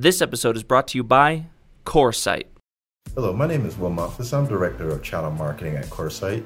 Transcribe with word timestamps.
This 0.00 0.22
episode 0.22 0.56
is 0.56 0.62
brought 0.62 0.88
to 0.88 0.96
you 0.96 1.04
by 1.04 1.44
CoreSite. 1.84 2.46
Hello, 3.14 3.34
my 3.34 3.46
name 3.46 3.66
is 3.66 3.76
Will 3.76 3.90
Muffis. 3.90 4.32
I'm 4.32 4.46
Director 4.46 4.88
of 4.88 5.02
Channel 5.02 5.32
Marketing 5.32 5.76
at 5.76 5.84
CoreSite. 5.90 6.42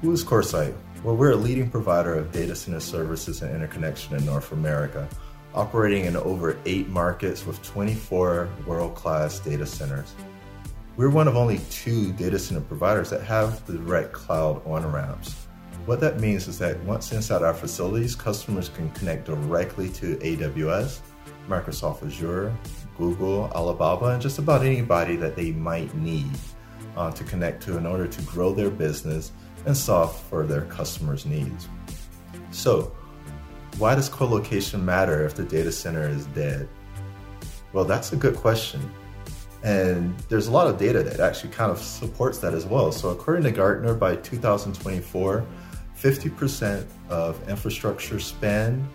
Who 0.00 0.10
is 0.10 0.24
CoreSite? 0.24 0.74
Well, 1.04 1.14
we're 1.14 1.30
a 1.30 1.36
leading 1.36 1.70
provider 1.70 2.16
of 2.16 2.32
data 2.32 2.56
center 2.56 2.80
services 2.80 3.42
and 3.42 3.54
interconnection 3.54 4.16
in 4.16 4.26
North 4.26 4.50
America, 4.50 5.08
operating 5.54 6.06
in 6.06 6.16
over 6.16 6.58
eight 6.66 6.88
markets 6.88 7.46
with 7.46 7.62
24 7.62 8.48
world 8.66 8.96
class 8.96 9.38
data 9.38 9.64
centers. 9.64 10.12
We're 10.96 11.08
one 11.08 11.28
of 11.28 11.36
only 11.36 11.58
two 11.70 12.12
data 12.14 12.36
center 12.40 12.62
providers 12.62 13.10
that 13.10 13.22
have 13.22 13.64
the 13.64 13.74
direct 13.74 14.12
cloud 14.12 14.60
on 14.66 14.90
ramps. 14.90 15.46
What 15.86 16.00
that 16.00 16.18
means 16.18 16.48
is 16.48 16.58
that 16.58 16.82
once 16.82 17.12
inside 17.12 17.42
our 17.42 17.54
facilities, 17.54 18.16
customers 18.16 18.70
can 18.70 18.90
connect 18.90 19.26
directly 19.26 19.88
to 19.90 20.16
AWS, 20.16 20.98
Microsoft 21.48 22.06
Azure, 22.06 22.54
Google, 22.96 23.50
Alibaba, 23.54 24.06
and 24.06 24.22
just 24.22 24.38
about 24.38 24.62
anybody 24.62 25.16
that 25.16 25.36
they 25.36 25.52
might 25.52 25.94
need 25.94 26.30
uh, 26.96 27.10
to 27.12 27.24
connect 27.24 27.62
to 27.64 27.76
in 27.76 27.86
order 27.86 28.06
to 28.06 28.22
grow 28.22 28.52
their 28.52 28.70
business 28.70 29.32
and 29.66 29.76
solve 29.76 30.18
for 30.24 30.46
their 30.46 30.62
customers' 30.62 31.26
needs. 31.26 31.68
So, 32.50 32.92
why 33.78 33.94
does 33.94 34.08
co-location 34.08 34.84
matter 34.84 35.24
if 35.24 35.34
the 35.34 35.44
data 35.44 35.72
center 35.72 36.08
is 36.08 36.26
dead? 36.26 36.68
Well, 37.72 37.84
that's 37.84 38.12
a 38.12 38.16
good 38.16 38.36
question. 38.36 38.80
And 39.62 40.18
there's 40.28 40.48
a 40.48 40.50
lot 40.50 40.66
of 40.66 40.76
data 40.78 41.02
that 41.02 41.20
actually 41.20 41.52
kind 41.52 41.70
of 41.70 41.78
supports 41.78 42.38
that 42.38 42.52
as 42.52 42.66
well. 42.66 42.92
So, 42.92 43.10
according 43.10 43.44
to 43.44 43.52
Gartner, 43.52 43.94
by 43.94 44.16
2024, 44.16 45.46
50% 45.96 46.86
of 47.08 47.48
infrastructure 47.48 48.18
spend 48.18 48.86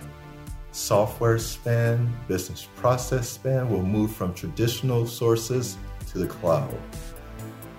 software 0.71 1.39
spend, 1.39 2.09
business 2.27 2.67
process 2.75 3.29
spend 3.29 3.69
will 3.69 3.83
move 3.83 4.15
from 4.15 4.33
traditional 4.33 5.07
sources 5.07 5.77
to 6.11 6.17
the 6.17 6.27
cloud. 6.27 6.75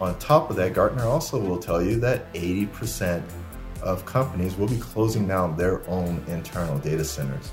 On 0.00 0.17
top 0.19 0.50
of 0.50 0.56
that, 0.56 0.75
Gartner 0.75 1.05
also 1.05 1.41
will 1.41 1.58
tell 1.58 1.83
you 1.83 1.98
that 2.00 2.33
80% 2.33 3.22
of 3.83 4.05
companies 4.05 4.56
will 4.56 4.69
be 4.69 4.78
closing 4.78 5.27
down 5.27 5.56
their 5.56 5.89
own 5.89 6.22
internal 6.28 6.78
data 6.78 7.05
centers. 7.05 7.53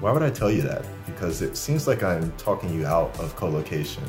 Why 0.00 0.12
would 0.12 0.22
I 0.22 0.30
tell 0.30 0.50
you 0.50 0.62
that? 0.62 0.84
Because 1.06 1.42
it 1.42 1.56
seems 1.56 1.86
like 1.86 2.02
I'm 2.02 2.30
talking 2.32 2.74
you 2.74 2.86
out 2.86 3.18
of 3.18 3.34
co-location. 3.36 4.04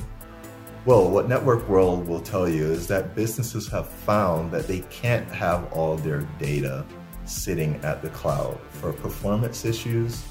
Well, 0.85 1.09
what 1.09 1.27
Network 1.27 1.67
World 1.67 2.07
will 2.07 2.19
tell 2.19 2.47
you 2.47 2.63
is 2.65 2.87
that 2.87 3.15
businesses 3.15 3.67
have 3.69 3.87
found 3.89 4.51
that 4.51 4.67
they 4.67 4.79
can't 4.89 5.27
have 5.31 5.71
all 5.73 5.97
their 5.97 6.21
data 6.39 6.85
sitting 7.29 7.75
at 7.83 8.01
the 8.01 8.09
cloud 8.09 8.59
for 8.69 8.93
performance 8.93 9.65
issues 9.65 10.23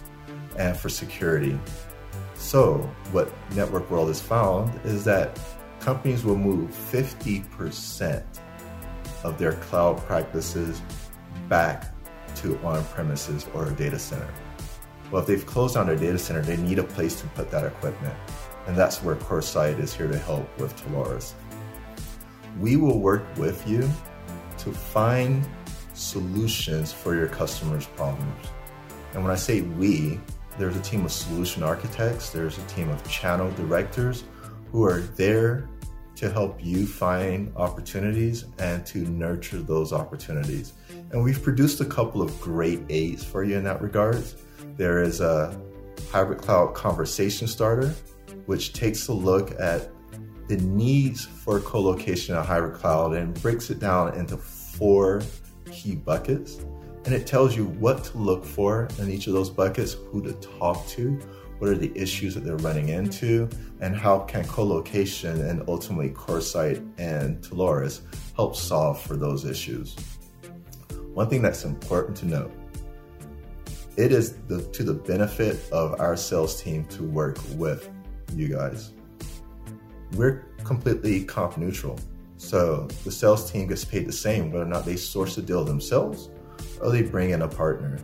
and 0.59 0.77
for 0.77 0.89
security. 0.89 1.59
So, 2.35 2.79
what 3.13 3.33
Network 3.55 3.91
World 3.91 4.09
has 4.09 4.21
found 4.21 4.79
is 4.85 5.05
that 5.05 5.39
companies 5.81 6.25
will 6.25 6.37
move 6.37 6.71
50% 6.71 8.25
of 9.25 9.39
their 9.39 9.53
cloud 9.53 9.99
practices 10.07 10.83
back 11.49 11.93
to 12.37 12.59
on 12.59 12.85
premises 12.87 13.47
or 13.55 13.67
a 13.67 13.73
data 13.73 13.99
center. 13.99 14.33
Well, 15.11 15.23
if 15.23 15.29
they've 15.29 15.47
closed 15.47 15.75
down 15.75 15.87
their 15.87 15.97
data 15.97 16.19
center, 16.19 16.43
they 16.43 16.57
need 16.57 16.79
a 16.79 16.85
place 16.85 17.21
to 17.21 17.27
put 17.29 17.51
that 17.51 17.65
equipment. 17.65 18.15
And 18.67 18.77
that's 18.77 19.03
where 19.03 19.15
CoreSite 19.17 19.79
is 19.79 19.95
here 19.95 20.09
to 20.09 20.19
help 20.19 20.47
with 20.59 20.77
Telarus. 20.77 21.35
We 22.59 22.77
will 22.77 22.99
work 22.99 23.25
with 23.37 23.67
you 23.69 23.89
to 24.59 24.73
find 24.73 25.47
solutions 25.97 26.93
for 26.93 27.15
your 27.15 27.27
customers' 27.27 27.87
problems. 27.87 28.47
And 29.15 29.23
when 29.23 29.33
I 29.33 29.37
say 29.37 29.63
we, 29.63 30.21
there's 30.59 30.77
a 30.77 30.81
team 30.81 31.05
of 31.05 31.13
solution 31.13 31.63
architects, 31.63 32.31
there's 32.31 32.59
a 32.59 32.63
team 32.63 32.91
of 32.91 33.09
channel 33.09 33.51
directors 33.53 34.25
who 34.71 34.85
are 34.85 35.01
there 35.01 35.69
to 36.17 36.31
help 36.31 36.65
you 36.65 36.87
find 36.87 37.53
opportunities 37.57 38.47
and 38.59 38.87
to 38.87 38.99
nurture 38.99 39.59
those 39.59 39.93
opportunities. 39.93 40.73
And 41.13 41.23
we've 41.23 41.43
produced 41.43 41.81
a 41.81 41.85
couple 41.85 42.23
of 42.23 42.39
great 42.41 42.81
aids 42.89 43.23
for 43.23 43.45
you 43.45 43.57
in 43.57 43.65
that 43.65 43.83
regard. 43.83 44.25
There 44.77 45.03
is 45.03 45.21
a 45.21 45.59
hybrid 46.11 46.41
cloud 46.41 46.75
conversation 46.75 47.47
starter, 47.47 47.95
which 48.47 48.73
takes 48.73 49.09
a 49.09 49.13
look 49.13 49.53
at 49.61 49.91
the 50.49 50.57
needs 50.59 51.25
for 51.25 51.61
co-location 51.61 52.37
in 52.37 52.43
hybrid 52.43 52.75
cloud 52.75 53.15
and 53.15 53.35
breaks 53.43 53.69
it 53.69 53.79
down 53.79 54.17
into 54.17 54.37
four 54.37 55.23
key 55.77 55.95
buckets 55.95 56.59
and 57.07 57.15
it 57.15 57.25
tells 57.25 57.57
you 57.57 57.67
what 57.67 58.03
to 58.05 58.19
look 58.19 58.45
for 58.45 58.89
in 58.99 59.09
each 59.11 59.29
of 59.29 59.33
those 59.33 59.49
buckets, 59.49 59.93
who 60.11 60.21
to 60.23 60.33
talk 60.33 60.85
to, 60.89 61.13
what 61.59 61.71
are 61.71 61.77
the 61.77 61.93
issues 61.95 62.35
that 62.35 62.45
they're 62.45 62.57
running 62.57 62.89
into, 62.89 63.49
and 63.81 63.97
how 63.97 64.19
can 64.21 64.45
co-location 64.45 65.41
and 65.47 65.63
ultimately 65.69 66.11
CoreSite 66.11 66.85
and 66.99 67.41
Telarus 67.43 68.01
help 68.35 68.57
solve 68.57 69.01
for 69.01 69.17
those 69.17 69.45
issues. 69.45 69.95
One 71.15 71.31
thing 71.31 71.43
that's 71.43 71.65
important 71.65 72.17
to 72.19 72.27
note, 72.27 72.53
it 73.97 74.11
is 74.11 74.39
the, 74.49 74.63
to 74.73 74.83
the 74.83 74.95
benefit 74.95 75.71
of 75.71 76.01
our 76.01 76.17
sales 76.17 76.61
team 76.61 76.87
to 76.87 77.05
work 77.05 77.39
with 77.55 77.89
you 78.35 78.49
guys. 78.49 78.93
We're 80.15 80.45
completely 80.65 81.23
comp 81.25 81.57
neutral. 81.57 82.01
So 82.39 82.89
the 83.05 83.11
sales 83.11 83.51
team 83.51 83.69
gets 83.69 83.85
paid 83.85 84.07
the 84.07 84.13
same 84.13 84.51
whether 84.51 84.65
or 84.65 84.69
not 84.69 84.85
they 84.85 84.97
source 84.97 85.37
the 85.37 85.43
deal 85.43 85.65
themselves 85.65 86.31
or 86.81 86.91
they 86.91 87.03
bring 87.03 87.31
in 87.31 87.43
a 87.43 87.49
partner. 87.49 87.99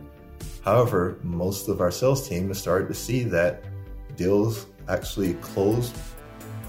However, 0.63 1.19
most 1.23 1.67
of 1.67 1.81
our 1.81 1.91
sales 1.91 2.27
team 2.27 2.47
has 2.47 2.59
started 2.59 2.87
to 2.87 2.93
see 2.93 3.23
that 3.25 3.63
deals 4.15 4.67
actually 4.87 5.35
close 5.35 5.93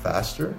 faster, 0.03 0.57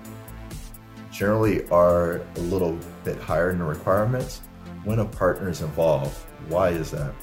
generally 1.11 1.67
are 1.69 2.21
a 2.35 2.39
little 2.39 2.77
bit 3.03 3.17
higher 3.17 3.51
in 3.51 3.59
the 3.59 3.65
requirements 3.65 4.41
when 4.83 4.99
a 4.99 5.05
partner 5.05 5.49
is 5.49 5.61
involved. 5.61 6.17
Why 6.47 6.69
is 6.69 6.91
that? 6.91 7.13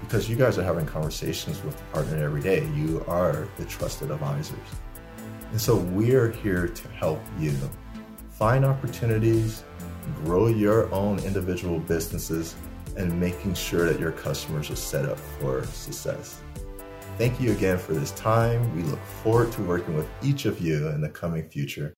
Because 0.00 0.28
you 0.28 0.36
guys 0.36 0.58
are 0.58 0.62
having 0.62 0.86
conversations 0.86 1.62
with 1.64 1.76
the 1.76 1.82
partner 1.84 2.22
every 2.22 2.40
day. 2.40 2.68
You 2.74 3.04
are 3.08 3.48
the 3.56 3.64
trusted 3.64 4.10
advisors. 4.10 4.58
And 5.50 5.60
so 5.60 5.76
we're 5.76 6.30
here 6.30 6.68
to 6.68 6.88
help 6.88 7.20
you 7.38 7.50
find 8.38 8.66
opportunities, 8.66 9.64
grow 10.24 10.48
your 10.48 10.92
own 10.92 11.18
individual 11.20 11.78
businesses, 11.80 12.54
and 12.96 13.18
making 13.18 13.54
sure 13.54 13.86
that 13.90 13.98
your 13.98 14.12
customers 14.12 14.70
are 14.70 14.76
set 14.76 15.06
up 15.06 15.18
for 15.18 15.64
success. 15.64 16.40
Thank 17.16 17.40
you 17.40 17.52
again 17.52 17.78
for 17.78 17.94
this 17.94 18.10
time. 18.12 18.76
We 18.76 18.82
look 18.82 19.02
forward 19.22 19.52
to 19.52 19.62
working 19.62 19.96
with 19.96 20.06
each 20.22 20.44
of 20.44 20.60
you 20.60 20.88
in 20.88 21.00
the 21.00 21.08
coming 21.08 21.48
future. 21.48 21.94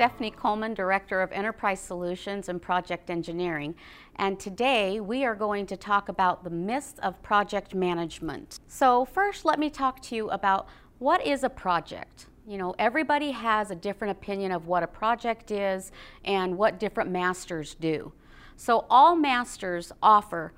Stephanie 0.00 0.30
Coleman, 0.30 0.72
Director 0.72 1.20
of 1.20 1.30
Enterprise 1.30 1.78
Solutions 1.78 2.48
and 2.48 2.62
Project 2.62 3.10
Engineering, 3.10 3.74
and 4.16 4.40
today 4.40 4.98
we 4.98 5.26
are 5.26 5.34
going 5.34 5.66
to 5.66 5.76
talk 5.76 6.08
about 6.08 6.42
the 6.42 6.48
myths 6.48 6.94
of 7.02 7.20
project 7.20 7.74
management. 7.74 8.60
So 8.66 9.04
first, 9.04 9.44
let 9.44 9.58
me 9.58 9.68
talk 9.68 10.00
to 10.04 10.16
you 10.16 10.30
about 10.30 10.68
what 11.00 11.26
is 11.26 11.44
a 11.44 11.50
project. 11.50 12.28
You 12.48 12.56
know, 12.56 12.74
everybody 12.78 13.32
has 13.32 13.70
a 13.70 13.74
different 13.74 14.12
opinion 14.12 14.52
of 14.52 14.66
what 14.66 14.82
a 14.82 14.86
project 14.86 15.50
is 15.50 15.92
and 16.24 16.56
what 16.56 16.80
different 16.80 17.10
masters 17.10 17.74
do. 17.74 18.10
So 18.56 18.86
all 18.88 19.14
masters 19.14 19.92
offer 20.02 20.54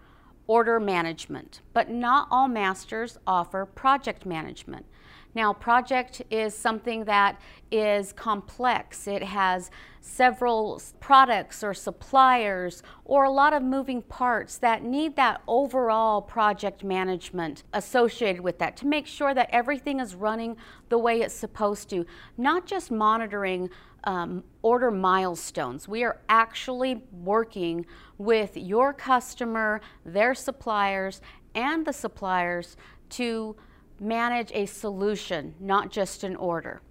order 0.47 0.79
management, 0.79 1.63
but 1.73 1.91
not 1.91 2.29
all 2.31 2.47
masters 2.47 3.19
offer 3.27 3.67
project 3.67 4.25
management. 4.25 4.87
Now, 5.35 5.53
project 5.53 6.23
is 6.31 6.55
something 6.55 7.05
that 7.05 7.41
is 7.71 8.13
complex. 8.13 9.07
It 9.07 9.23
has 9.23 9.71
several 10.01 10.83
products 11.01 11.65
or 11.65 11.73
suppliers 11.73 12.83
or 13.05 13.25
a 13.25 13.31
lot 13.31 13.55
of 13.55 13.63
moving 13.63 14.03
parts 14.03 14.59
that 14.59 14.83
need 14.83 15.17
that 15.17 15.41
overall 15.47 16.21
project 16.21 16.85
management 16.85 17.63
associated 17.73 18.43
with 18.43 18.59
that 18.59 18.77
to 18.79 18.87
make 18.87 19.07
sure 19.07 19.33
that 19.33 19.49
everything 19.51 20.01
is 20.01 20.15
running 20.15 20.57
the 20.91 20.99
way 20.99 21.23
it's 21.23 21.35
supposed 21.35 21.89
to, 21.91 22.05
not 22.37 22.67
just 22.67 22.91
monitoring 22.91 23.71
um, 24.05 24.43
order 24.63 24.91
milestones. 24.91 25.89
We 25.89 26.03
are 26.03 26.21
actually 26.29 27.03
working 27.13 27.87
with 28.19 28.57
your 28.57 28.93
customer, 28.93 29.81
their 30.05 30.35
suppliers, 30.35 31.21
and 31.55 31.87
the 31.87 31.93
suppliers 31.93 32.77
to 33.11 33.57
manage 34.03 34.51
a 34.53 34.67
solution, 34.67 35.55
not 35.61 35.91
just 35.91 36.25
an 36.25 36.37
order. 36.37 36.83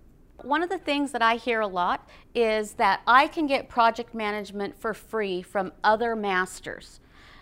One 0.44 0.64
of 0.64 0.70
the 0.70 0.78
things 0.78 1.12
that 1.12 1.22
I 1.22 1.36
hear 1.36 1.60
a 1.60 1.68
lot 1.68 2.10
is 2.34 2.74
that 2.74 3.02
I 3.06 3.28
can 3.28 3.46
get 3.46 3.70
project 3.70 4.16
management 4.16 4.80
for 4.80 4.94
free 4.94 5.42
from 5.42 5.74
other 5.84 6.16
masters. 6.16 7.00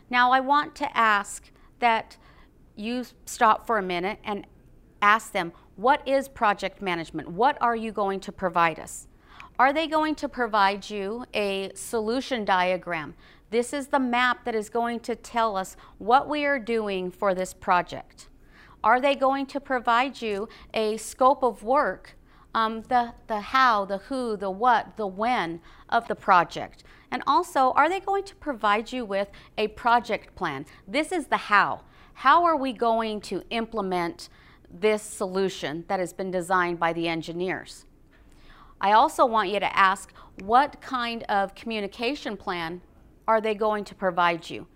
Now 0.10 0.32
I 0.32 0.40
want 0.40 0.76
to 0.78 0.98
ask 0.98 1.52
that 1.80 2.18
you 2.76 3.06
stop 3.26 3.68
for 3.68 3.78
a 3.78 3.84
minute 3.84 4.20
and 4.24 4.46
ask 5.02 5.32
them, 5.32 5.54
what 5.76 6.06
is 6.06 6.28
project 6.28 6.82
management? 6.82 7.30
What 7.30 7.58
are 7.62 7.76
you 7.76 7.92
going 7.92 8.20
to 8.22 8.32
provide 8.32 8.80
us? 8.80 9.08
Are 9.60 9.72
they 9.72 9.88
going 9.88 10.16
to 10.16 10.28
provide 10.28 10.90
you 10.90 11.26
a 11.34 11.72
solution 11.76 12.44
diagram? 12.44 13.14
This 13.50 13.72
is 13.72 13.88
the 13.88 14.00
map 14.00 14.46
that 14.46 14.56
is 14.56 14.70
going 14.70 15.00
to 15.02 15.16
tell 15.16 15.56
us 15.56 15.78
what 16.00 16.28
we 16.28 16.46
are 16.46 16.60
doing 16.60 17.12
for 17.12 17.34
this 17.34 17.54
project. 17.54 18.30
Are 18.84 19.02
they 19.02 19.16
going 19.16 19.46
to 19.48 19.60
provide 19.60 20.22
you 20.22 20.48
a 20.74 20.98
scope 20.98 21.44
of 21.44 21.64
work, 21.64 22.16
um, 22.56 22.84
the, 22.84 23.14
the 23.28 23.42
how, 23.42 23.86
the 23.86 23.98
who, 23.98 24.38
the 24.38 24.50
what, 24.50 24.96
the 24.96 25.08
when 25.08 25.60
of 25.90 26.08
the 26.08 26.16
project? 26.16 26.84
And 27.12 27.24
also, 27.28 27.72
are 27.72 27.90
they 27.90 28.00
going 28.00 28.24
to 28.24 28.36
provide 28.36 28.92
you 28.92 29.04
with 29.04 29.30
a 29.58 29.68
project 29.70 30.36
plan? 30.36 30.66
This 30.88 31.12
is 31.12 31.28
the 31.28 31.38
how. 31.38 31.82
How 32.14 32.44
are 32.44 32.56
we 32.56 32.74
going 32.74 33.22
to 33.22 33.44
implement 33.50 34.30
this 34.72 35.02
solution 35.02 35.86
that 35.88 36.00
has 36.00 36.14
been 36.14 36.32
designed 36.32 36.80
by 36.80 36.94
the 36.94 37.08
engineers? 37.08 37.86
I 38.80 38.94
also 38.94 39.26
want 39.26 39.50
you 39.50 39.60
to 39.60 39.78
ask 39.78 40.14
what 40.44 40.80
kind 40.82 41.24
of 41.24 41.56
communication 41.56 42.38
plan 42.38 42.82
are 43.28 43.42
they 43.42 43.56
going 43.56 43.84
to 43.86 43.96
provide 43.96 44.50
you? 44.50 44.68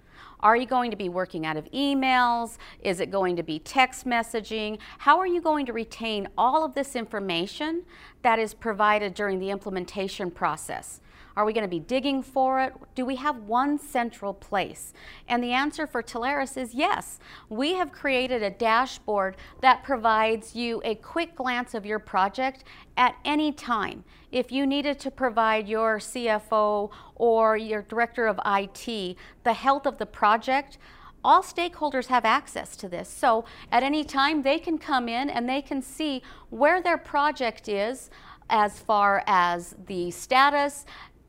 Are 0.44 0.58
you 0.58 0.66
going 0.66 0.92
to 0.92 0.98
be 0.98 1.08
working 1.08 1.46
out 1.46 1.56
of 1.56 1.72
emails? 1.72 2.58
Is 2.82 3.00
it 3.00 3.10
going 3.10 3.38
to 3.38 3.44
be 3.44 3.60
text 3.60 4.06
messaging? 4.06 4.78
How 4.98 5.18
are 5.18 5.26
you 5.26 5.40
going 5.40 5.66
to 5.68 5.72
retain 5.72 6.28
all 6.38 6.66
of 6.66 6.76
this 6.76 6.98
information 6.98 7.84
that 8.24 8.40
is 8.40 8.54
provided 8.54 9.14
during 9.14 9.40
the 9.40 9.52
implementation 9.52 10.30
process? 10.30 11.00
Are 11.36 11.46
we 11.46 11.54
going 11.54 11.64
to 11.64 11.70
be 11.70 11.80
digging 11.80 12.22
for 12.22 12.62
it? 12.62 12.74
Do 12.96 13.06
we 13.06 13.16
have 13.16 13.38
one 13.44 13.80
central 13.80 14.34
place? 14.34 14.94
And 15.28 15.44
the 15.44 15.52
answer 15.52 15.88
for 15.88 16.04
Telarus 16.04 16.58
is 16.58 16.76
yes. 16.76 17.20
We 17.50 17.74
have 17.74 17.92
created 17.92 18.44
a 18.44 18.52
dashboard 18.52 19.38
that 19.62 19.84
provides 19.84 20.56
you 20.56 20.82
a 20.86 20.96
quick 20.96 21.36
glance 21.36 21.74
of 21.74 21.86
your 21.86 22.00
project 22.00 22.64
at 22.98 23.16
any 23.26 23.52
time. 23.52 24.04
If 24.32 24.52
you 24.52 24.68
needed 24.68 25.00
to 25.00 25.12
provide 25.12 25.68
your 25.68 25.98
CFO 25.98 26.92
or 27.16 27.58
your 27.58 27.82
director 27.84 28.28
of 28.28 28.40
IT 28.46 29.18
the 29.44 29.54
health 29.54 29.86
of 29.86 29.98
the 29.98 30.06
project, 30.06 30.78
all 31.24 31.42
stakeholders 31.42 32.08
have 32.08 32.26
access 32.26 32.76
to 32.76 32.90
this. 32.90 33.10
So 33.10 33.46
at 33.72 33.84
any 33.84 34.04
time, 34.04 34.42
they 34.42 34.60
can 34.60 34.78
come 34.78 35.08
in 35.08 35.30
and 35.30 35.48
they 35.48 35.62
can 35.62 35.82
see 35.82 36.22
where 36.50 36.82
their 36.82 36.98
project 36.98 37.70
is 37.70 38.10
as 38.50 38.80
far 38.80 39.24
as 39.26 39.76
the 39.88 40.12
status, 40.12 40.86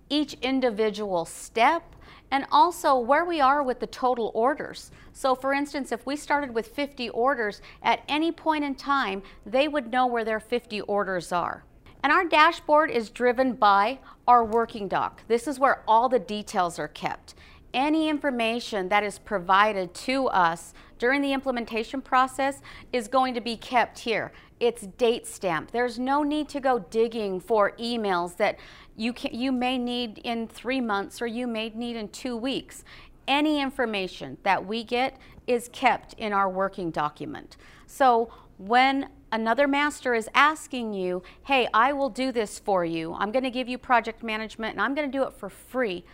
each 0.09 0.35
individual 0.43 1.25
step, 1.25 1.83
and 2.31 2.47
also 2.51 2.99
where 2.99 3.25
we 3.25 3.41
are 3.41 3.63
with 3.63 3.81
the 3.81 3.87
total 3.87 4.31
orders. 4.35 4.91
So 5.13 5.35
for 5.35 5.53
instance, 5.53 5.93
if 5.93 6.05
we 6.05 6.17
started 6.17 6.53
with 6.53 6.69
50 6.69 7.09
orders, 7.11 7.63
at 7.83 8.03
any 8.09 8.33
point 8.33 8.65
in 8.65 8.75
time, 8.75 9.23
they 9.47 9.69
would 9.69 9.93
know 9.93 10.07
where 10.07 10.25
their 10.25 10.41
50 10.41 10.81
orders 10.83 11.33
are. 11.33 11.65
And 12.03 12.13
our 12.13 12.25
dashboard 12.25 12.91
is 12.91 13.09
driven 13.09 13.55
by 13.55 13.99
our 14.27 14.45
working 14.45 14.89
doc. 14.89 15.23
This 15.29 15.47
is 15.47 15.59
where 15.59 15.83
all 15.89 16.09
the 16.09 16.19
details 16.19 16.79
are 16.79 16.89
kept. 16.89 17.35
Any 17.73 18.09
information 18.09 18.89
that 18.91 19.03
is 19.03 19.19
provided 19.19 19.95
to 19.95 20.27
us 20.29 20.75
during 20.99 21.23
the 21.23 21.33
implementation 21.33 22.01
process 22.03 22.61
is 22.93 23.09
going 23.09 23.35
to 23.35 23.41
be 23.41 23.57
kept 23.57 23.99
here. 23.99 24.33
It's 24.61 24.87
date 24.87 25.27
stamped. 25.27 25.73
There's 25.73 25.99
no 25.99 26.23
need 26.23 26.49
to 26.51 26.61
go 26.61 26.79
digging 26.79 27.41
for 27.41 27.73
emails 27.73 28.37
that 28.37 28.59
you, 28.97 29.13
can, 29.13 29.35
you 29.35 29.53
may 29.53 29.79
need 29.79 30.19
in 30.19 30.47
three 30.47 30.81
months 30.81 31.21
or 31.21 31.27
you 31.27 31.47
may 31.47 31.71
need 31.71 31.97
in 31.97 32.09
two 32.09 32.37
weeks. 32.37 32.85
Any 33.27 33.61
information 33.61 34.39
that 34.43 34.65
we 34.65 34.85
get 34.85 35.19
is 35.47 35.69
kept 35.73 36.15
in 36.15 36.33
our 36.33 36.49
working 36.49 36.91
document. 36.91 37.57
So 37.87 38.31
when 38.59 39.09
another 39.33 39.67
master 39.67 40.15
is 40.15 40.29
asking 40.35 40.95
you, 40.95 41.23
hey, 41.45 41.69
I 41.75 41.93
will 41.93 42.11
do 42.11 42.31
this 42.31 42.59
for 42.59 42.85
you, 42.85 43.15
I'm 43.15 43.33
going 43.33 43.45
to 43.45 43.51
give 43.51 43.69
you 43.69 43.79
project 43.79 44.23
management 44.23 44.75
and 44.75 44.81
I'm 44.81 44.95
going 44.95 45.11
to 45.11 45.19
do 45.19 45.25
it 45.25 45.33
for 45.33 45.49
free, 45.49 46.05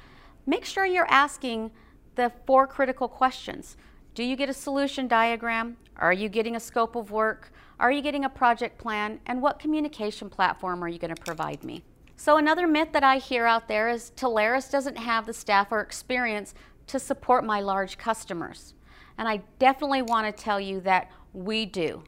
make 0.46 0.64
sure 0.64 0.86
you're 0.86 1.10
asking 1.10 1.70
the 2.14 2.32
four 2.46 2.66
critical 2.66 3.08
questions. 3.08 3.76
Do 4.14 4.24
you 4.24 4.36
get 4.36 4.48
a 4.48 4.54
solution 4.54 5.06
diagram? 5.06 5.76
Are 5.96 6.12
you 6.12 6.28
getting 6.28 6.56
a 6.56 6.60
scope 6.60 6.96
of 6.96 7.10
work? 7.10 7.52
Are 7.80 7.90
you 7.90 8.02
getting 8.02 8.26
a 8.26 8.28
project 8.28 8.76
plan? 8.76 9.20
And 9.24 9.40
what 9.40 9.58
communication 9.58 10.28
platform 10.28 10.84
are 10.84 10.88
you 10.88 10.98
going 10.98 11.14
to 11.14 11.22
provide 11.22 11.64
me? 11.64 11.82
So 12.14 12.36
another 12.36 12.66
myth 12.66 12.92
that 12.92 13.02
I 13.02 13.16
hear 13.16 13.46
out 13.46 13.68
there 13.68 13.88
is 13.88 14.12
Telarus 14.16 14.70
doesn't 14.70 14.98
have 14.98 15.24
the 15.24 15.32
staff 15.32 15.72
or 15.72 15.80
experience 15.80 16.54
to 16.88 16.98
support 16.98 17.42
my 17.42 17.62
large 17.62 17.96
customers. 17.96 18.74
And 19.16 19.26
I 19.26 19.40
definitely 19.58 20.02
want 20.02 20.26
to 20.26 20.42
tell 20.44 20.60
you 20.60 20.80
that 20.80 21.10
we 21.32 21.64
do. 21.64 22.04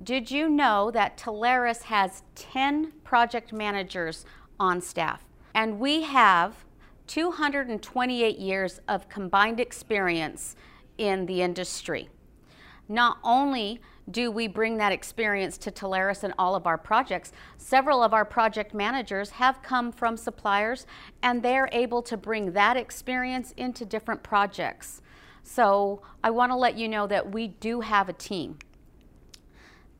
Did 0.00 0.30
you 0.30 0.48
know 0.48 0.92
that 0.92 1.18
Telarus 1.18 1.82
has 1.82 2.22
10 2.36 2.92
project 3.02 3.52
managers 3.52 4.24
on 4.60 4.80
staff? 4.80 5.24
And 5.56 5.80
we 5.80 6.02
have 6.02 6.64
228 7.08 8.38
years 8.38 8.80
of 8.86 9.08
combined 9.08 9.58
experience 9.58 10.54
in 10.98 11.26
the 11.26 11.42
industry. 11.42 12.08
Not 12.88 13.18
only 13.24 13.80
do 14.10 14.30
we 14.30 14.48
bring 14.48 14.76
that 14.78 14.92
experience 14.92 15.58
to 15.58 15.70
Telarus 15.70 16.24
in 16.24 16.32
all 16.38 16.54
of 16.54 16.66
our 16.66 16.78
projects? 16.78 17.32
Several 17.58 18.02
of 18.02 18.12
our 18.14 18.24
project 18.24 18.74
managers 18.74 19.30
have 19.30 19.62
come 19.62 19.92
from 19.92 20.16
suppliers 20.16 20.86
and 21.22 21.42
they're 21.42 21.68
able 21.72 22.02
to 22.02 22.16
bring 22.16 22.52
that 22.52 22.76
experience 22.76 23.52
into 23.56 23.84
different 23.84 24.22
projects. 24.22 25.02
So 25.42 26.02
I 26.22 26.30
want 26.30 26.52
to 26.52 26.56
let 26.56 26.76
you 26.76 26.88
know 26.88 27.06
that 27.06 27.32
we 27.32 27.48
do 27.48 27.80
have 27.80 28.08
a 28.08 28.12
team. 28.12 28.58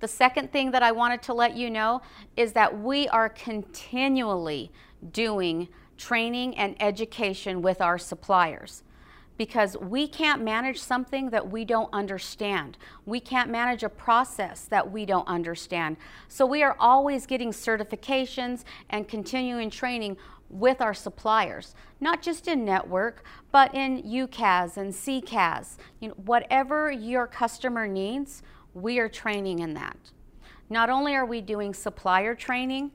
The 0.00 0.08
second 0.08 0.50
thing 0.50 0.70
that 0.70 0.82
I 0.82 0.92
wanted 0.92 1.22
to 1.22 1.34
let 1.34 1.56
you 1.56 1.70
know 1.70 2.00
is 2.36 2.52
that 2.54 2.80
we 2.80 3.06
are 3.08 3.28
continually 3.28 4.72
doing 5.12 5.68
training 5.98 6.56
and 6.56 6.74
education 6.80 7.60
with 7.60 7.82
our 7.82 7.98
suppliers 7.98 8.82
because 9.40 9.74
we 9.78 10.06
can't 10.06 10.42
manage 10.42 10.78
something 10.78 11.30
that 11.30 11.50
we 11.50 11.64
don't 11.64 11.88
understand. 11.94 12.76
We 13.06 13.20
can't 13.20 13.48
manage 13.48 13.82
a 13.82 13.88
process 13.88 14.66
that 14.66 14.92
we 14.92 15.06
don't 15.06 15.26
understand. 15.26 15.96
So 16.28 16.44
we 16.44 16.62
are 16.62 16.76
always 16.78 17.24
getting 17.24 17.50
certifications 17.50 18.64
and 18.90 19.08
continuing 19.08 19.70
training 19.70 20.18
with 20.50 20.82
our 20.82 20.92
suppliers, 20.92 21.74
not 22.02 22.20
just 22.20 22.48
in 22.48 22.66
network, 22.66 23.24
but 23.50 23.74
in 23.74 24.02
UCaaS 24.02 24.76
and 24.76 24.92
CCaaS. 24.92 25.78
You 26.00 26.08
know, 26.08 26.14
whatever 26.26 26.90
your 26.90 27.26
customer 27.26 27.88
needs, 27.88 28.42
we 28.74 28.98
are 28.98 29.08
training 29.08 29.60
in 29.60 29.72
that. 29.72 29.96
Not 30.68 30.90
only 30.90 31.14
are 31.14 31.24
we 31.24 31.40
doing 31.40 31.72
supplier 31.72 32.34
training, 32.34 32.90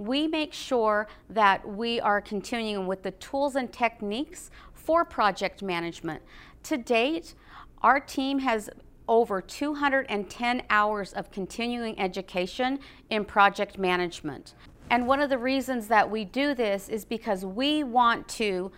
we 0.00 0.26
make 0.26 0.54
sure 0.54 1.08
that 1.28 1.68
we 1.68 2.00
are 2.00 2.22
continuing 2.22 2.86
with 2.86 3.02
the 3.02 3.10
tools 3.10 3.54
and 3.54 3.70
techniques 3.70 4.50
for 4.90 5.04
project 5.04 5.62
management. 5.62 6.20
To 6.64 6.76
date, 6.76 7.34
our 7.80 8.00
team 8.00 8.40
has 8.40 8.68
over 9.06 9.40
210 9.40 10.62
hours 10.68 11.12
of 11.12 11.30
continuing 11.30 11.96
education 12.00 12.80
in 13.08 13.24
project 13.24 13.78
management. 13.78 14.56
And 14.90 15.06
one 15.06 15.20
of 15.20 15.30
the 15.30 15.38
reasons 15.38 15.86
that 15.86 16.10
we 16.10 16.24
do 16.24 16.56
this 16.56 16.88
is 16.88 17.04
because 17.04 17.44
we 17.44 17.84
want 17.84 18.26
to 18.30 18.72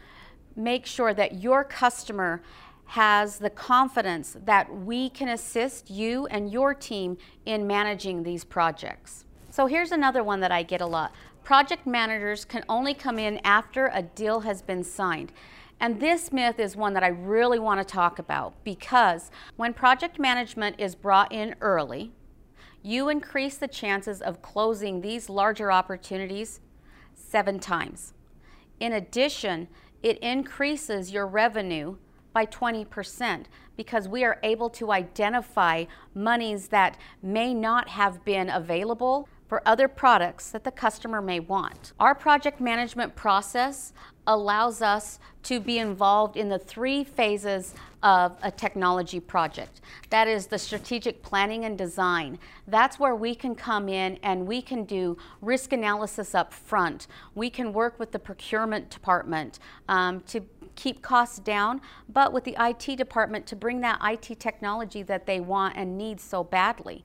make 0.54 0.85
sure 0.85 1.14
that 1.14 1.40
your 1.40 1.64
customer 1.64 2.42
has 2.85 3.38
the 3.38 3.49
confidence 3.49 4.37
that 4.45 4.71
we 4.71 5.09
can 5.09 5.31
assist 5.31 5.88
you 5.88 6.26
and 6.26 6.52
your 6.52 6.75
team 6.75 7.16
in 7.47 7.66
managing 7.66 8.23
these 8.23 8.45
projects. 8.45 9.25
So 9.49 9.64
here's 9.64 9.92
another 9.92 10.23
one 10.23 10.40
that 10.40 10.52
I 10.52 10.62
get 10.62 10.83
a 10.83 10.87
lot. 10.87 11.14
Project 11.42 11.87
managers 11.87 12.45
can 12.45 12.64
only 12.69 12.92
come 12.92 13.19
in 13.19 13.40
after 13.45 13.90
a 13.95 14.02
deal 14.02 14.40
has 14.40 14.61
been 14.61 14.85
signed. 14.85 15.33
And 15.82 15.98
this 15.98 16.32
myth 16.32 16.60
is 16.60 16.76
one 16.76 16.94
that 16.94 17.02
I 17.02 17.08
really 17.08 17.58
want 17.58 17.80
to 17.80 17.84
talk 17.84 18.20
about 18.20 18.54
because 18.62 19.32
when 19.56 19.74
project 19.74 20.16
management 20.16 20.76
is 20.78 20.94
brought 20.94 21.32
in 21.32 21.56
early, 21.60 22.12
you 22.84 23.08
increase 23.08 23.56
the 23.56 23.66
chances 23.66 24.22
of 24.22 24.42
closing 24.42 25.00
these 25.00 25.28
larger 25.28 25.72
opportunities 25.72 26.60
seven 27.16 27.58
times. 27.58 28.14
In 28.78 28.92
addition, 28.92 29.66
it 30.04 30.18
increases 30.18 31.10
your 31.10 31.26
revenue 31.26 31.96
by 32.32 32.46
20% 32.46 33.46
because 33.76 34.06
we 34.06 34.22
are 34.22 34.38
able 34.44 34.70
to 34.70 34.92
identify 34.92 35.86
monies 36.14 36.68
that 36.68 36.96
may 37.24 37.52
not 37.52 37.88
have 37.88 38.24
been 38.24 38.48
available 38.48 39.28
for 39.48 39.60
other 39.68 39.86
products 39.86 40.48
that 40.50 40.64
the 40.64 40.70
customer 40.70 41.20
may 41.20 41.38
want. 41.38 41.92
Our 42.00 42.14
project 42.14 42.58
management 42.58 43.14
process 43.14 43.92
allows 44.26 44.82
us 44.82 45.18
to 45.44 45.58
be 45.58 45.78
involved 45.78 46.36
in 46.36 46.48
the 46.48 46.58
three 46.58 47.02
phases 47.02 47.74
of 48.02 48.36
a 48.42 48.50
technology 48.50 49.20
project. 49.20 49.80
That 50.10 50.28
is 50.28 50.46
the 50.46 50.58
strategic 50.58 51.22
planning 51.22 51.64
and 51.64 51.78
design. 51.78 52.38
That's 52.66 52.98
where 52.98 53.14
we 53.14 53.34
can 53.34 53.54
come 53.54 53.88
in 53.88 54.18
and 54.22 54.46
we 54.46 54.62
can 54.62 54.84
do 54.84 55.16
risk 55.40 55.72
analysis 55.72 56.34
up 56.34 56.52
front. 56.52 57.06
We 57.34 57.50
can 57.50 57.72
work 57.72 57.98
with 57.98 58.12
the 58.12 58.18
procurement 58.18 58.90
department 58.90 59.58
um, 59.88 60.20
to 60.28 60.40
keep 60.74 61.02
costs 61.02 61.38
down, 61.38 61.80
but 62.08 62.32
with 62.32 62.44
the 62.44 62.56
IT 62.58 62.96
department 62.96 63.46
to 63.46 63.56
bring 63.56 63.80
that 63.80 64.00
IT 64.02 64.40
technology 64.40 65.02
that 65.02 65.26
they 65.26 65.40
want 65.40 65.76
and 65.76 65.98
need 65.98 66.20
so 66.20 66.42
badly. 66.42 67.04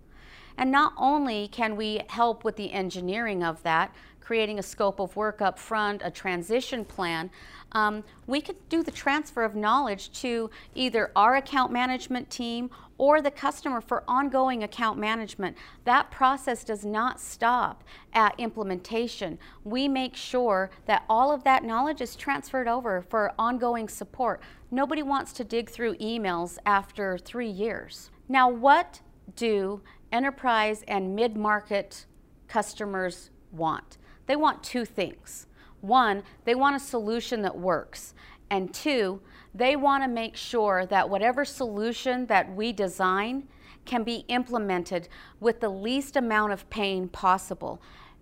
And 0.58 0.72
not 0.72 0.94
only 0.98 1.48
can 1.48 1.76
we 1.76 2.02
help 2.10 2.44
with 2.44 2.56
the 2.56 2.74
engineering 2.74 3.44
of 3.44 3.62
that, 3.64 3.94
creating 4.20 4.60
a 4.60 4.64
scope 4.64 5.00
of 5.00 5.16
work 5.16 5.42
up 5.42 5.58
front, 5.58 6.02
a 6.04 6.12
transition 6.12 6.84
plan, 6.84 7.30
um, 7.72 8.04
we 8.26 8.42
could 8.42 8.58
do 8.70 8.84
the 8.84 8.92
transfer 8.92 9.44
of 9.44 9.56
knowledge 9.56 10.12
to 10.22 10.50
either 10.76 11.12
our 11.16 11.36
account 11.36 11.72
management 11.72 12.30
team 12.30 12.70
or 12.98 13.22
the 13.22 13.32
customer 13.32 13.80
for 13.80 14.04
ongoing 14.08 14.64
account 14.64 14.98
management. 14.98 15.56
That 15.86 16.10
process 16.12 16.64
does 16.64 16.84
not 16.84 17.20
stop 17.20 17.84
at 18.14 18.38
implementation. 18.40 19.38
We 19.64 19.88
make 19.88 20.16
sure 20.16 20.72
that 20.88 21.06
all 21.10 21.32
of 21.32 21.44
that 21.44 21.64
knowledge 21.64 22.02
is 22.02 22.16
transferred 22.16 22.68
over 22.68 23.02
for 23.02 23.34
ongoing 23.38 23.88
support. 23.88 24.42
Nobody 24.72 25.04
wants 25.04 25.32
to 25.34 25.44
dig 25.44 25.70
through 25.70 25.96
emails 25.96 26.58
after 26.66 27.18
three 27.18 27.50
years. 27.50 28.10
Now, 28.28 28.50
what 28.50 29.02
do 29.36 29.82
enterprise 30.12 30.84
and 30.88 31.16
mid-market 31.16 32.06
customers 32.48 33.30
want? 33.52 33.98
They 34.26 34.36
want 34.36 34.64
two 34.64 34.86
things. 34.86 35.48
One, 35.82 36.24
they 36.46 36.56
want 36.56 36.76
a 36.76 36.80
solution 36.80 37.42
that 37.44 37.58
works. 37.58 38.14
And 38.50 38.74
two, 38.74 39.22
they 39.54 39.76
want 39.76 40.04
to 40.04 40.08
make 40.08 40.36
sure 40.36 40.86
that 40.86 41.10
whatever 41.10 41.46
solution 41.46 42.26
that 42.28 42.54
we 42.56 42.72
design 42.72 43.48
can 43.86 44.04
be 44.04 44.26
implemented 44.28 45.08
with 45.40 45.60
the 45.60 45.70
least 45.70 46.16
amount 46.16 46.54
of 46.54 46.70
pain 46.70 47.08
possible. 47.08 47.82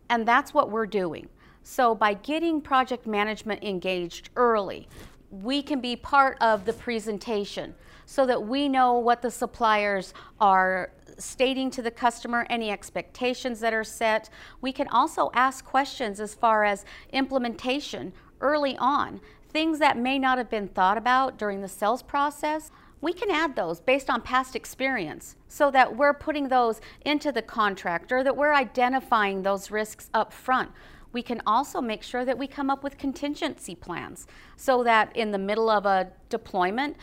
And 0.10 0.27
that's 0.27 0.54
what 0.54 0.70
we're 0.70 0.86
doing. 0.86 1.27
So 1.63 1.96
by 1.96 2.13
getting 2.13 2.62
project 2.62 3.08
management 3.08 3.63
engaged 3.63 4.30
early, 4.36 4.88
we 5.32 5.63
can 5.63 5.82
be 5.82 5.96
part 5.96 6.38
of 6.39 6.65
the 6.65 6.74
presentation 6.74 7.74
so 8.06 8.25
that 8.27 8.42
we 8.42 8.70
know 8.70 8.94
what 9.00 9.22
the 9.22 9.32
suppliers 9.32 10.13
are 10.39 10.92
stating 11.17 11.72
to 11.72 11.81
the 11.81 11.91
customer 11.91 12.45
any 12.50 12.72
expectations 12.72 13.60
that 13.60 13.74
are 13.74 13.84
set. 13.84 14.29
We 14.62 14.72
can 14.72 14.88
also 14.89 15.31
ask 15.34 15.65
questions 15.65 16.19
as 16.19 16.34
far 16.34 16.63
as 16.63 16.86
implementation 17.12 18.13
early 18.41 18.77
on, 18.77 19.22
things 19.50 19.79
that 19.79 19.98
may 19.98 20.19
not 20.19 20.38
have 20.38 20.50
been 20.50 20.67
thought 20.67 20.98
about 20.98 21.38
during 21.38 21.62
the 21.62 21.67
sales 21.67 22.03
process. 22.03 22.72
We 23.01 23.13
can 23.13 23.29
add 23.29 23.55
those 23.55 23.79
based 23.79 24.10
on 24.10 24.22
past 24.22 24.55
experience 24.55 25.36
so 25.48 25.69
that 25.72 25.95
we're 25.95 26.13
putting 26.13 26.48
those 26.48 26.81
into 27.05 27.31
the 27.31 27.41
contract 27.41 28.12
or 28.12 28.24
that 28.24 28.36
we're 28.36 28.53
identifying 28.53 29.43
those 29.43 29.72
risks 29.72 30.10
up 30.13 30.34
front. 30.34 30.72
We 31.15 31.22
can 31.22 31.41
also 31.48 31.79
make 31.79 32.03
sure 32.03 32.25
that 32.25 32.38
we 32.38 32.45
come 32.45 32.69
up 32.69 32.84
with 32.84 32.98
contingency 32.98 33.74
plans 33.74 34.27
so 34.57 34.84
that 34.84 35.15
in 35.15 35.31
the 35.31 35.38
middle 35.38 35.69
of 35.69 35.86
a 35.86 36.12
deployment, 36.27 36.98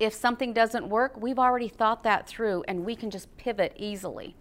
if 0.00 0.14
something 0.14 0.52
doesn't 0.52 0.88
work, 0.88 1.20
we've 1.20 1.38
already 1.38 1.68
thought 1.68 2.02
that 2.04 2.26
through 2.26 2.64
and 2.68 2.84
we 2.84 2.94
can 2.96 3.10
just 3.10 3.34
pivot 3.36 3.72
easily. 3.76 4.36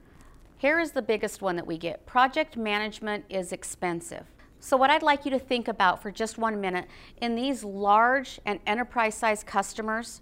Here 0.57 0.79
is 0.79 0.91
the 0.91 1.01
biggest 1.01 1.41
one 1.41 1.55
that 1.55 1.67
we 1.67 1.77
get. 1.77 2.05
Project 2.05 2.57
management 2.57 3.25
is 3.29 3.51
expensive. 3.51 4.25
So 4.59 4.75
what 4.75 4.89
I'd 4.89 5.03
like 5.03 5.23
you 5.23 5.31
to 5.31 5.39
think 5.39 5.67
about 5.67 6.01
for 6.01 6.09
just 6.09 6.37
one 6.37 6.59
minute, 6.59 6.87
in 7.21 7.35
these 7.35 7.63
large 7.63 8.39
and 8.45 8.59
enterprise-sized 8.65 9.45
customers, 9.45 10.21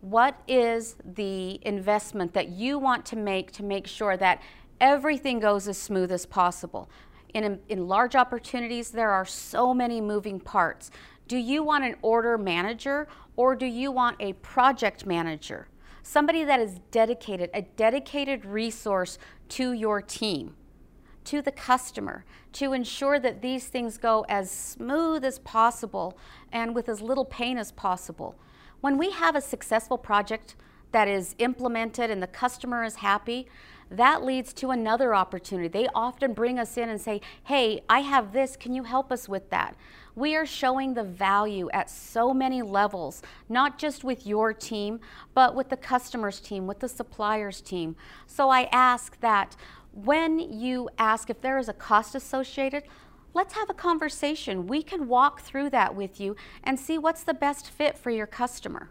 what 0.00 0.40
is 0.48 0.96
the 1.04 1.60
investment 1.66 2.34
that 2.34 2.48
you 2.48 2.78
want 2.78 3.06
to 3.06 3.16
make 3.16 3.52
to 3.52 3.62
make 3.62 3.86
sure 3.86 4.16
that 4.16 4.42
everything 4.80 5.38
goes 5.38 5.68
as 5.68 5.78
smooth 5.78 6.10
as 6.10 6.26
possible? 6.26 6.90
In, 7.34 7.60
in 7.68 7.86
large 7.86 8.16
opportunities, 8.16 8.90
there 8.90 9.10
are 9.10 9.24
so 9.24 9.72
many 9.74 10.00
moving 10.00 10.40
parts. 10.40 10.90
Do 11.28 11.36
you 11.36 11.62
want 11.62 11.84
an 11.84 11.96
order 12.00 12.38
manager 12.38 13.06
or 13.36 13.54
do 13.54 13.66
you 13.66 13.92
want 13.92 14.16
a 14.18 14.32
project 14.32 15.04
manager? 15.04 15.68
Somebody 16.02 16.42
that 16.44 16.58
is 16.58 16.80
dedicated, 16.90 17.50
a 17.52 17.60
dedicated 17.60 18.46
resource 18.46 19.18
to 19.50 19.72
your 19.72 20.00
team, 20.00 20.56
to 21.24 21.42
the 21.42 21.52
customer, 21.52 22.24
to 22.54 22.72
ensure 22.72 23.20
that 23.20 23.42
these 23.42 23.66
things 23.66 23.98
go 23.98 24.24
as 24.26 24.50
smooth 24.50 25.22
as 25.22 25.38
possible 25.40 26.16
and 26.50 26.74
with 26.74 26.88
as 26.88 27.02
little 27.02 27.26
pain 27.26 27.58
as 27.58 27.72
possible. 27.72 28.34
When 28.80 28.96
we 28.96 29.10
have 29.10 29.36
a 29.36 29.42
successful 29.42 29.98
project 29.98 30.56
that 30.92 31.08
is 31.08 31.34
implemented 31.38 32.10
and 32.10 32.22
the 32.22 32.26
customer 32.26 32.84
is 32.84 32.96
happy, 32.96 33.48
that 33.90 34.24
leads 34.24 34.52
to 34.54 34.70
another 34.70 35.14
opportunity. 35.14 35.68
They 35.68 35.88
often 35.94 36.32
bring 36.32 36.58
us 36.58 36.76
in 36.76 36.88
and 36.88 37.00
say, 37.00 37.20
hey, 37.44 37.82
I 37.88 38.00
have 38.00 38.32
this, 38.32 38.56
can 38.56 38.74
you 38.74 38.84
help 38.84 39.10
us 39.10 39.28
with 39.28 39.50
that? 39.50 39.76
We 40.14 40.34
are 40.36 40.46
showing 40.46 40.94
the 40.94 41.04
value 41.04 41.70
at 41.72 41.88
so 41.88 42.34
many 42.34 42.60
levels, 42.60 43.22
not 43.48 43.78
just 43.78 44.04
with 44.04 44.26
your 44.26 44.52
team, 44.52 45.00
but 45.32 45.54
with 45.54 45.68
the 45.68 45.76
customer's 45.76 46.40
team, 46.40 46.66
with 46.66 46.80
the 46.80 46.88
supplier's 46.88 47.60
team. 47.60 47.96
So 48.26 48.50
I 48.50 48.68
ask 48.72 49.18
that 49.20 49.56
when 49.92 50.38
you 50.38 50.90
ask 50.98 51.30
if 51.30 51.40
there 51.40 51.58
is 51.58 51.68
a 51.68 51.72
cost 51.72 52.14
associated, 52.14 52.82
let's 53.32 53.54
have 53.54 53.70
a 53.70 53.74
conversation. 53.74 54.66
We 54.66 54.82
can 54.82 55.08
walk 55.08 55.40
through 55.40 55.70
that 55.70 55.94
with 55.94 56.20
you 56.20 56.36
and 56.64 56.78
see 56.78 56.98
what's 56.98 57.22
the 57.22 57.34
best 57.34 57.70
fit 57.70 57.96
for 57.96 58.10
your 58.10 58.26
customer 58.26 58.90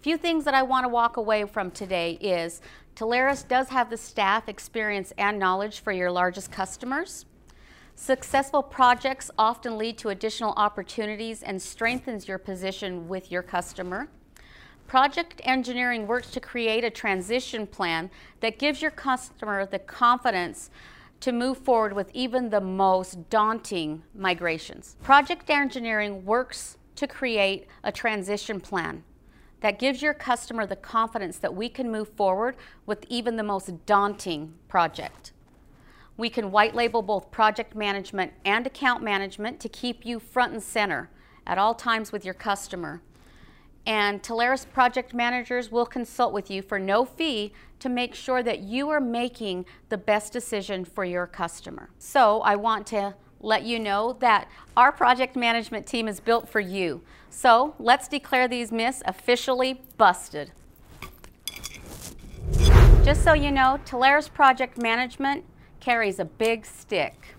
few 0.00 0.16
things 0.16 0.44
that 0.44 0.54
I 0.54 0.62
want 0.62 0.84
to 0.84 0.88
walk 0.88 1.18
away 1.18 1.44
from 1.44 1.70
today 1.70 2.12
is 2.20 2.62
Telarus 2.96 3.46
does 3.46 3.68
have 3.68 3.90
the 3.90 3.96
staff, 3.96 4.48
experience, 4.48 5.12
and 5.18 5.38
knowledge 5.38 5.80
for 5.80 5.92
your 5.92 6.10
largest 6.10 6.50
customers. 6.50 7.26
Successful 7.94 8.62
projects 8.62 9.30
often 9.38 9.76
lead 9.76 9.98
to 9.98 10.08
additional 10.08 10.54
opportunities 10.56 11.42
and 11.42 11.60
strengthens 11.60 12.26
your 12.26 12.38
position 12.38 13.08
with 13.08 13.30
your 13.30 13.42
customer. 13.42 14.08
Project 14.86 15.42
engineering 15.44 16.06
works 16.06 16.30
to 16.30 16.40
create 16.40 16.82
a 16.82 16.90
transition 16.90 17.66
plan 17.66 18.10
that 18.40 18.58
gives 18.58 18.80
your 18.80 18.90
customer 18.90 19.66
the 19.66 19.78
confidence 19.78 20.70
to 21.20 21.30
move 21.30 21.58
forward 21.58 21.92
with 21.92 22.10
even 22.14 22.48
the 22.48 22.60
most 22.60 23.28
daunting 23.28 24.02
migrations. 24.14 24.96
Project 25.02 25.50
engineering 25.50 26.24
works 26.24 26.78
to 26.96 27.06
create 27.06 27.66
a 27.84 27.92
transition 27.92 28.60
plan 28.60 29.04
that 29.60 29.78
gives 29.78 30.02
your 30.02 30.14
customer 30.14 30.66
the 30.66 30.76
confidence 30.76 31.38
that 31.38 31.54
we 31.54 31.68
can 31.68 31.90
move 31.90 32.08
forward 32.08 32.56
with 32.86 33.04
even 33.08 33.36
the 33.36 33.42
most 33.42 33.86
daunting 33.86 34.54
project. 34.68 35.32
We 36.16 36.30
can 36.30 36.50
white 36.50 36.74
label 36.74 37.02
both 37.02 37.30
project 37.30 37.74
management 37.74 38.32
and 38.44 38.66
account 38.66 39.02
management 39.02 39.60
to 39.60 39.68
keep 39.68 40.04
you 40.04 40.18
front 40.18 40.52
and 40.52 40.62
center 40.62 41.10
at 41.46 41.58
all 41.58 41.74
times 41.74 42.12
with 42.12 42.24
your 42.24 42.34
customer. 42.34 43.00
And 43.86 44.22
Telarus 44.22 44.70
project 44.70 45.14
managers 45.14 45.70
will 45.70 45.86
consult 45.86 46.34
with 46.34 46.50
you 46.50 46.60
for 46.60 46.78
no 46.78 47.04
fee 47.04 47.52
to 47.78 47.88
make 47.88 48.14
sure 48.14 48.42
that 48.42 48.60
you 48.60 48.90
are 48.90 49.00
making 49.00 49.64
the 49.88 49.96
best 49.96 50.32
decision 50.32 50.84
for 50.84 51.04
your 51.04 51.26
customer. 51.26 51.88
So 51.98 52.42
I 52.42 52.56
want 52.56 52.86
to 52.88 53.14
let 53.40 53.64
you 53.64 53.78
know 53.78 54.16
that 54.20 54.48
our 54.76 54.92
project 54.92 55.36
management 55.36 55.86
team 55.86 56.08
is 56.08 56.20
built 56.20 56.48
for 56.48 56.60
you. 56.60 57.02
So 57.30 57.74
let's 57.78 58.08
declare 58.08 58.48
these 58.48 58.72
myths 58.72 59.02
officially 59.06 59.82
busted. 59.96 60.52
Just 63.04 63.24
so 63.24 63.32
you 63.32 63.50
know, 63.50 63.80
Telarus 63.86 64.32
Project 64.32 64.76
Management 64.76 65.44
carries 65.80 66.18
a 66.18 66.24
big 66.24 66.66
stick. 66.66 67.36